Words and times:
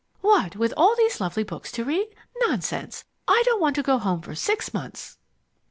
"What, 0.21 0.55
with 0.55 0.73
all 0.75 0.95
these 0.95 1.21
lovely 1.21 1.43
books 1.43 1.71
to 1.73 1.83
read? 1.85 2.07
Nonsense! 2.47 3.03
I 3.27 3.43
don't 3.45 3.61
want 3.61 3.75
to 3.75 3.83
go 3.83 3.99
home 3.99 4.23
for 4.23 4.33
six 4.33 4.73
months!" 4.73 5.19